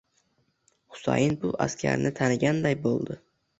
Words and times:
Husayin 0.95 1.37
bu 1.45 1.53
askarni 1.67 2.15
taniganday 2.23 2.81
bo'ldi. 2.89 3.23